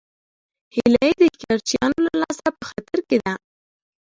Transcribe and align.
هیلۍ 0.75 1.11
د 1.19 1.21
ښکارچیانو 1.33 1.99
له 2.07 2.13
لاسه 2.21 2.47
په 2.59 2.63
خطر 2.71 2.99
کې 3.09 3.17
ده 3.23 3.33